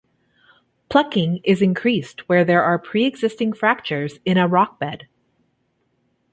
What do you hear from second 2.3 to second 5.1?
there are preexisting fractures in a rock bed.